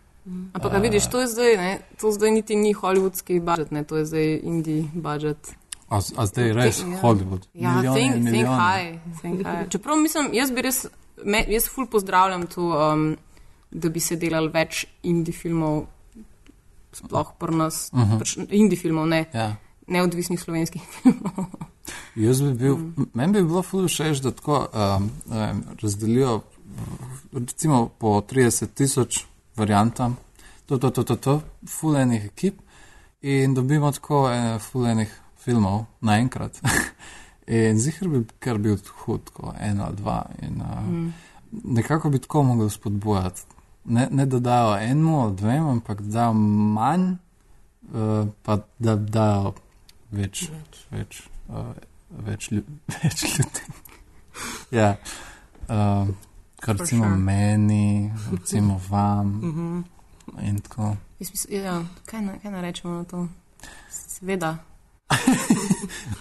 [0.53, 3.97] Ampak, a vidiš, to je zdaj, ne, to zdaj niti ni hollywoodski budžet, ne, to
[3.97, 5.55] je zdaj indie budžet.
[5.89, 6.99] A, a zdaj res Ja.
[7.01, 7.47] Hollywood.
[7.53, 8.57] Ja, Milijone think, in think milijone.
[8.57, 9.69] high, think high.
[9.69, 10.85] Čeprav mislim, jaz bi res,
[11.25, 12.61] me, jaz ful pozdravljam to,
[12.93, 13.17] um,
[13.71, 15.85] da bi se delali več indie filmov,
[16.93, 18.19] sploh pri nas, uh -huh.
[18.19, 19.55] pač indie filmov, ne, Ja.
[19.87, 21.45] neodvisnih slovenskih filmov.
[22.15, 23.05] Jaz bi bil, Mm.
[23.13, 26.41] meni bi bilo ful všeč, da tako um, um, razdelijo
[27.33, 30.17] recimo po 30 tisoč variantam,
[30.65, 32.59] to, to, to, to, to, ful enih ekip
[33.21, 36.61] in dobimo tako eh, ful enih filmov naenkrat.
[37.47, 40.25] in zihar bi kar bil hud, tako eno ali dva.
[40.41, 41.13] In, uh, mm.
[41.63, 43.41] Nekako bi tako mogel spodbujati
[43.85, 47.11] Ne, ne da dajo enemu dvem, ampak da dajo manj,
[47.93, 49.53] uh, pa da dajo
[50.11, 51.73] več, več, več, uh,
[52.11, 52.63] več, lju,
[52.95, 53.61] več ljudi.
[54.71, 54.95] ja,
[55.63, 56.07] uh,
[56.57, 57.15] kar For recimo sure.
[57.17, 57.85] meni,
[58.31, 59.81] recimo vam Mhm.
[60.41, 60.95] in tako.
[61.19, 63.27] Mislim, ja, kaj, na, kaj naj rečemo na to?
[63.91, 64.57] Seveda.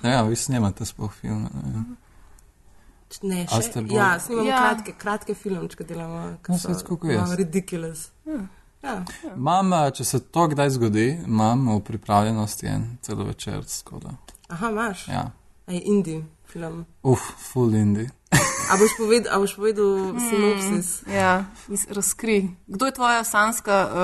[0.03, 1.49] No, ja, vi snemate sploh filme.
[1.55, 1.85] ne.
[3.23, 3.73] Ne, še.
[3.75, 4.55] bolj- Ja, snimamo Ja.
[4.55, 4.61] ja.
[4.65, 6.37] kratke, kratke filmčke, delamo.
[6.39, 7.21] ki No, so saj tako, kot jaz.
[7.21, 8.11] malo Ridiculous.
[8.83, 9.05] Ja.
[9.27, 13.65] Imam, eh, če se to kdaj zgodi, imam v pripravljenosti en celo večer.
[13.67, 14.15] skoda.
[14.51, 15.09] Aha, imaš.
[15.09, 15.15] Ja.
[15.15, 15.25] Ja.
[15.67, 16.85] Aj indie film.
[17.03, 18.11] Uf, full indie.
[18.71, 21.03] A boš povedal, a boš povedal sinopsis?
[21.05, 22.51] Ja, iz- razkri.
[22.67, 23.99] Kdo je tvoja sanska uh,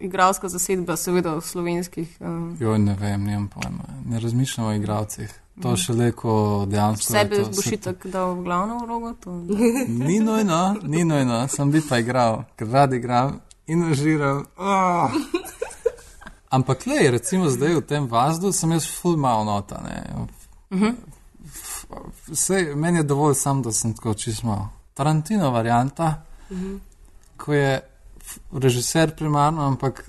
[0.00, 2.16] igralska zasedba, seveda v slovenskih?
[2.20, 3.82] Uh, Jo, ne vem, nimam pojma.
[4.04, 5.30] Ne razmišljam o igravcih.
[5.58, 6.32] To še le, ko
[6.66, 7.12] dejansko.
[7.12, 9.12] sebe to- boš se- itak dal v glavno vlogo?
[9.20, 9.30] To,
[10.06, 14.46] Ni nujno, ni nujno, sem bi pa igral, ker rad igram in užiram.
[14.56, 15.10] Oh.
[16.52, 19.80] Ampak le, recimo zdaj v tem vazdu sem jaz full mal nota.
[19.80, 20.26] ne.
[21.44, 21.86] F-
[22.28, 24.68] Vse, meni je dovolj sam, da sem tako čisto.
[24.94, 26.22] Tarantino varianta,
[27.36, 27.80] ko je
[28.52, 30.04] režiser primarno, ampak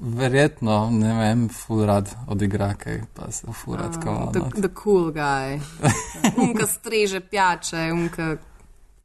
[0.00, 4.30] verjetno, ne vem, full rad odigra kaj, pa se full rad kao.
[4.32, 5.60] the, the cool guy.
[6.42, 8.36] Unka streže pijače, unka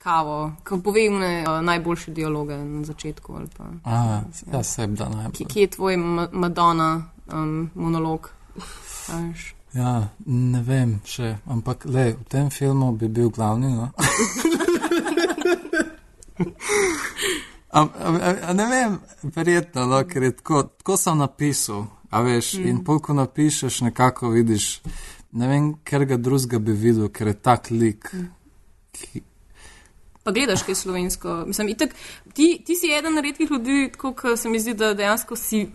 [0.05, 3.39] kavo, ko pove une uh, najboljše dialoge na začetku.
[3.57, 3.63] Pa.
[3.83, 4.21] A,
[4.53, 5.47] ja, sebi da Ki, najbolj.
[5.47, 8.29] ki je tvoj Ma- Madonna um, monolog?
[9.73, 13.73] Ja, ne vem še, ampak le, v tem filmu bi bil glavni.
[13.73, 13.89] No?
[17.75, 18.93] Am, am, am, ne vem,
[19.35, 21.81] verjetno, no, ker je tako, tako sem napisal.
[22.07, 22.69] A veš, mm.
[22.71, 24.67] in pol, ko napišeš, nekako vidiš,
[25.35, 28.07] ne vem, ker ga drugega bi videl, ker je tak lik.
[28.95, 29.25] Ki,
[30.25, 31.33] Pa gledaš, kaj je slovensko.
[31.45, 31.91] Mislim, itak,
[32.33, 35.67] ti, ti si eden redkih ljudi, kot se mi zdi, da dejansko si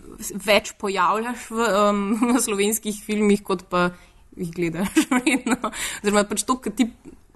[0.43, 2.01] več pojavljaš v, um,
[2.35, 3.93] v slovenskih filmih, kot pa
[4.35, 4.91] jih gledaš.
[5.15, 5.55] verjetno.
[6.03, 6.89] Oziroma, pač to, kar ti.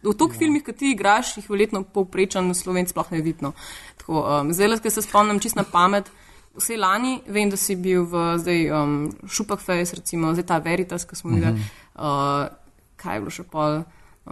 [0.05, 0.41] V toliko ja.
[0.43, 3.55] filmih, ki ti igraš, jih verjetno povprečen slovenc sploh ne vidno.
[4.03, 6.11] Tako, um, zdaj, ko se spomnim čist na pamet,
[6.59, 11.07] vse lani, vem, da si bil v zdaj um, Šupah Face, recimo, zdaj ta Veritas,
[11.07, 11.63] ki smo videli,
[11.95, 12.51] uh,
[12.99, 13.85] kaj je bilo še pol.
[14.25, 14.31] Uh,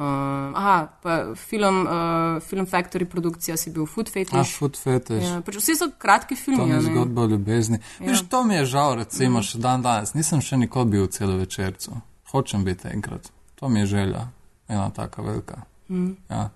[0.58, 4.58] aha, pa film, uh, film Factory produkcija si bil Food a Fetish.
[4.58, 5.26] food fetish.
[5.28, 6.72] Ja, pač vsi so kratki To filmi.
[6.74, 6.82] a ne.
[6.82, 7.78] zgodba o ljubezni.
[8.00, 8.10] Ja.
[8.10, 10.14] Viš, to mi je žal, recimo, še dan danes.
[10.14, 11.92] Nisem še nikoli bil celo večercu.
[12.32, 13.30] Hočem biti enkrat.
[13.56, 14.28] To mi je želja.
[14.68, 15.62] Ena taka velika.
[15.90, 16.16] Mm.
[16.30, 16.50] Ja.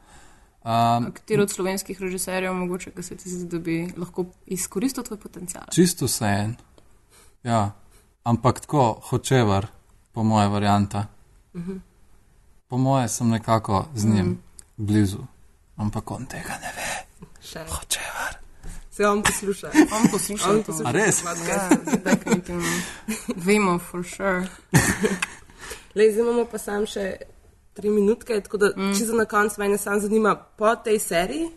[0.64, 5.20] Um, Kateri od slovenskih režiserjev mogoče, ki se ti zdi, da bi lahko izkoristil tvoj
[5.20, 5.64] potencial?
[5.72, 6.56] čisto vse en.
[7.44, 7.72] Ja.
[8.24, 9.68] Ampak tako, hočevar,
[10.12, 11.06] po moje varianta.
[11.54, 11.80] Mm -hmm.
[12.68, 14.38] Po moje sem nekako z njim mm.
[14.78, 15.24] blizu.
[15.78, 17.28] Ampak on tega ne ve.
[17.42, 17.64] Še.
[17.70, 18.38] Hočevar.
[18.92, 19.72] Se on posluša.
[19.92, 21.22] On posluša On posluša A res?
[21.22, 21.48] podcast.
[21.48, 22.72] Ja, definitivno.
[23.36, 24.48] Vemo, for sure.
[25.96, 27.12] Lej, zdaj imamo pa sam še
[27.78, 28.96] tri minutke, tako da mm.
[28.98, 31.52] čisto na koncu mene sam zanima, po tej seriji,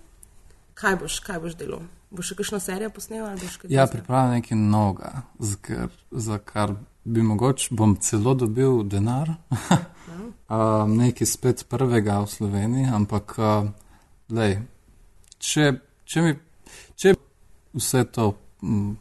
[0.74, 1.82] kaj boš, kaj boš delal?
[2.10, 6.76] Boš še kakšno serijo posnel ali boš kaj Ja, pripravljam nekaj novega, za za kar
[7.04, 9.34] bi mogoče bom celo dobil denar.
[10.50, 13.70] um, nekaj spet prvega v Sloveniji, ampak uh,
[14.28, 14.58] lej,
[15.38, 15.72] če,
[16.04, 16.36] če mi
[17.00, 17.14] če
[17.76, 18.32] vse to
[18.62, 18.92] mm,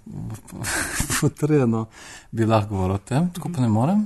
[1.19, 1.85] potrjeno,
[2.31, 4.05] bi lahko govoril o tem, tako pa ne morem.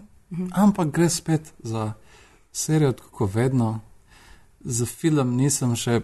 [0.57, 1.91] Ampak gre spet za
[2.51, 3.75] serijo, kot vedno.
[4.63, 5.99] Za film nisem še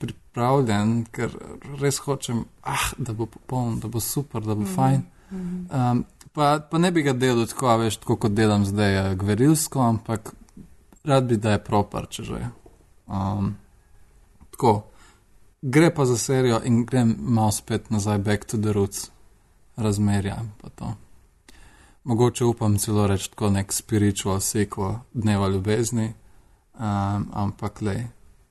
[0.00, 1.32] pripravljen, ker
[1.80, 4.74] res hočem, ah, da bo popoln, da bo super, da bo mm.
[4.76, 5.06] fajn.
[5.30, 9.80] Um, pa, pa ne bi ga delal tako, veš, tako kot delam zdaj, eh, gverilsko,
[9.80, 10.32] ampak
[11.04, 12.44] rad bi, da je proper, če že.
[13.06, 13.56] Um,
[14.50, 14.90] tako.
[15.62, 19.10] Gre pa za serijo in grem malo spet nazaj, back to the roots,
[19.76, 20.94] razmerja pa to.
[22.04, 26.12] Mogoče upam celo reči tako nek spiritual sequel dneva ljubezni,
[26.74, 28.08] um, ampak le,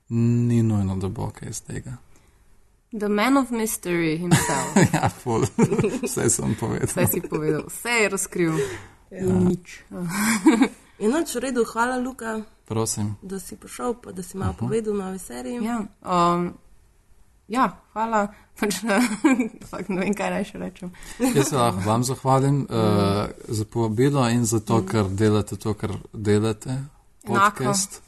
[0.08, 1.96] ni nujno, da bo kaj iz tega.
[2.92, 4.76] The man of mystery himself.
[4.94, 5.46] ja, ful,
[6.02, 6.86] vse sem povedal.
[6.86, 8.58] Vse si povedal, vse je razkril.
[9.10, 9.22] Ja.
[9.22, 9.82] Nič.
[11.02, 13.14] In noč v redu, hvala Luka, Prosim.
[13.22, 15.62] da si prišel, pa da si malo povedal o novi seriji.
[15.64, 16.50] Ja, um,
[17.48, 18.26] ja hvala.
[18.58, 18.82] Pač,
[19.70, 20.90] fakt, ne vem, kaj naj še rečem.
[21.22, 25.94] Jaz se lahko vam zahvalim uh, za povabilo in za to, ker delate to, kar
[26.12, 26.74] delate.
[27.22, 27.38] Enako.
[27.38, 28.02] Podcast.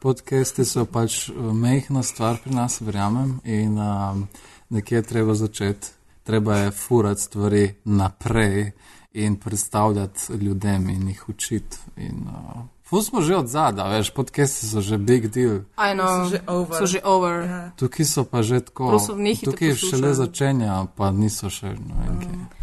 [0.00, 4.26] Podcasti so pač eh, mehna stvar pri nas, verjamem, in um,
[4.68, 5.94] nekje je treba začeti.
[6.28, 8.72] Treba je furati stvari naprej
[9.12, 11.76] in predstavljati ljudem in jih učiti.
[11.96, 15.68] In uh, Fus smo že od zada, veš, podcasti so že big deal.
[15.76, 16.76] I know, So že over.
[16.78, 17.34] So že over.
[17.44, 17.70] Ja.
[17.76, 18.96] Tukaj so pa že tako.
[18.96, 19.76] Tukaj poslušati.
[19.76, 22.58] šele začenja, pa niso še, ne vem, kaj.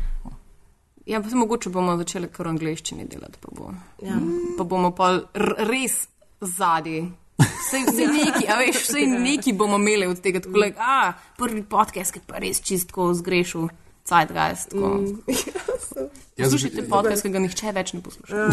[1.05, 3.69] Ja, pa se mogoče bomo začeli kar v angleščini delati, pa, bo.
[4.01, 4.17] Ja.
[4.57, 5.13] pa bomo pa
[5.69, 6.07] res
[6.41, 7.11] zadnji.
[7.37, 11.63] Vse, vse neki, a veš, vse neki bomo imeli od tega, tako, like, a, prvi
[11.63, 13.67] podcast, ki pa res čistko zgrešil,
[14.07, 14.69] Zeitgeist.
[14.69, 15.01] tako.
[16.37, 18.47] Jaz, Poslušajte podcast, ki ga nihče več ne posluša.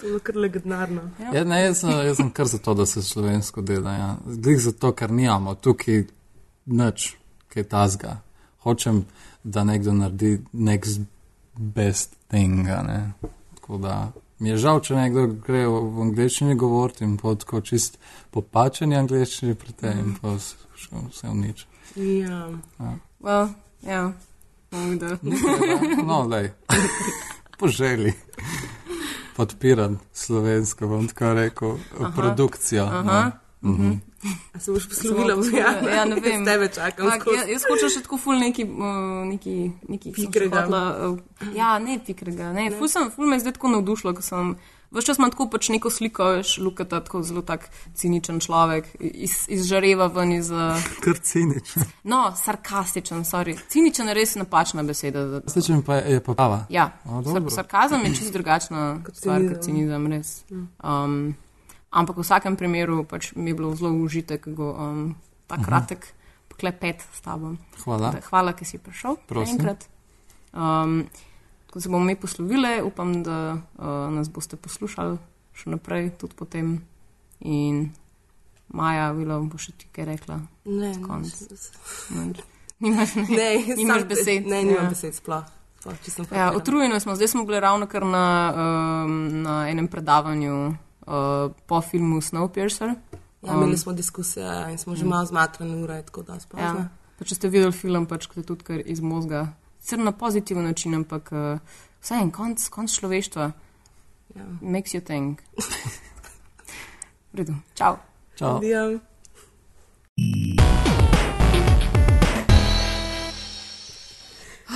[0.00, 1.02] To je kar legendarno.
[1.32, 3.92] ja, ne, jaz, sem, jaz sem kar za to, da se slovensko dela.
[3.92, 4.10] Ja.
[4.24, 6.06] Glih zato, ker nimamo tukaj
[6.66, 7.16] nič,
[7.52, 8.16] kaj tazga.
[8.64, 9.04] Hočem,
[9.44, 11.00] da nekdo naredi next
[11.56, 12.68] best thing.
[12.68, 13.12] a Ne?
[13.54, 17.98] Tako da mi je žal, če nekdo gre v, angleščini govoriti in pa tako čist
[18.32, 20.56] popačeni angleščini pri tem in pa vse,
[21.10, 21.66] vse v nič.
[22.00, 22.42] Ja.
[23.20, 23.50] Well,
[23.84, 24.12] ja,
[24.72, 25.40] videli.
[26.08, 26.52] No, lej,
[27.58, 28.14] po želji.
[29.36, 32.84] Podpiram slovensko, bom tako rekel, aha, produkcijo.
[32.84, 33.02] Aha.
[33.60, 33.72] No.
[33.72, 33.98] Mhm.
[34.54, 35.34] A se boš poslovila?
[35.34, 36.44] Samo poslovila, ja, ne vem.
[36.44, 37.08] Tebe čakam.
[37.20, 37.36] Skozi.
[37.36, 39.54] ja, jaz hočem še tako ful neki, uh, neki,
[39.88, 40.66] neki Pikrega.
[40.66, 44.22] hotela, uh, ja, ne pikrega, ne, ful sem, ful me je zdaj tako navdušilo, ko
[44.26, 44.52] sem,
[44.92, 47.64] vse čas imam tako pač neko sliko, veš, Lukata, tako zelo tak
[47.96, 51.88] ciničen človek, iz, izžareva ven iz, uh, Kar cinično.
[52.12, 55.40] no, sarkastičen, sorry, ciničen je res napačna beseda.
[55.56, 56.66] Mi pa je pa prava.
[56.68, 57.50] Ja, A, sar, dobro.
[57.56, 60.42] sarkazem je čisto drugačna stvar kot cinizem, res.
[60.84, 61.32] Um,
[61.90, 65.14] ampak v vsakem primeru pač mi je bilo zelo užitek, ko um,
[65.50, 66.14] ta kratek
[66.60, 67.56] klepet s tabo.
[67.84, 68.12] Hvala.
[68.12, 69.16] Da, hvala, ker si prišel.
[69.16, 69.56] še Prosim.
[69.56, 69.88] enkrat.
[70.52, 71.08] Um,
[71.72, 75.16] ko se bomo mi poslovili, upam, da uh, nas boste poslušali
[75.56, 76.78] še naprej, tudi potem.
[77.40, 77.88] In
[78.76, 80.36] Maja, Vilo, bo še ti kaj rekla.
[80.68, 81.32] Ne, konc.
[82.16, 82.28] ne,
[82.80, 84.44] Nimaš, ne, ne, nimaš besed.
[84.48, 84.92] Ne, nimam ja.
[84.92, 85.48] besed sploh.
[85.80, 90.76] sploh Ja, utrujeni smo, zdaj smo bili ravno kar na, um, na enem predavanju
[91.06, 92.94] uh, po filmu Snowpiercer.
[93.42, 96.40] Ja, imeli smo diskusijo ja, in smo že malo zmatrani ure, tako da Ja.
[96.40, 96.88] spozna.
[97.18, 100.64] Pa če ste videli film, pač ko te tudi kar iz možga, sicer na pozitiven
[100.64, 101.58] način, ampak uh,
[102.00, 103.50] vsaj en konc, konc človeštva.
[104.34, 104.44] Ja.
[104.60, 105.40] Makes you think.
[107.32, 107.96] V redu, čau.
[108.36, 108.60] Čau.
[108.62, 109.00] Ja.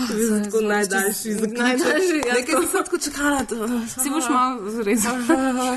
[0.08, 1.58] To je tako najdaljši zaključek.
[1.58, 3.44] Najdaljši, ja, Nekaj sem tako čakala.
[3.44, 5.16] to- Si boš malo zrezal.
[5.16, 5.76] Še snema,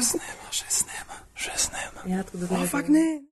[0.52, 2.02] še snema, še snema.
[2.08, 2.66] Ja, tako da.
[2.68, 3.22] Fak ne.